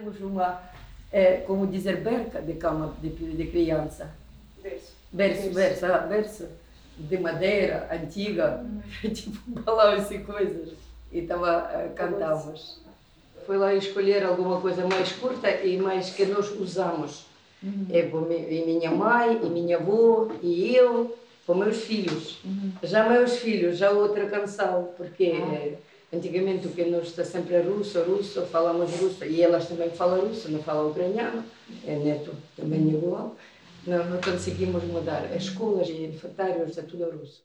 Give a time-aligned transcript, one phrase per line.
[0.00, 0.60] temos uma,
[1.12, 4.10] é, como dizer, berca de cama de, de criança.
[4.62, 4.92] Berço.
[5.12, 6.48] Berço, berço, ah, berço
[6.96, 8.64] de madeira, antiga,
[9.02, 10.70] tipo balões e coisas.
[11.12, 12.80] E tava, uh, cantávamos.
[13.46, 17.26] Foi lá escolher alguma coisa mais curta e mais que nós usamos.
[17.62, 17.86] Uhum.
[17.90, 22.38] É, e minha mãe, e minha avó, e eu, para meus filhos.
[22.44, 22.72] Uhum.
[22.82, 25.90] Já meus filhos, já outra canção, porque Ah.
[26.12, 30.50] Antigamente o nós está sempre é russo, russo, falamos russo, e elas também falam russo,
[30.50, 31.44] não falam ucraniano,
[31.86, 33.36] é neto também igual.
[33.86, 35.24] Não, não conseguimos mudar.
[35.26, 37.42] As escolas e infantários é tudo russo.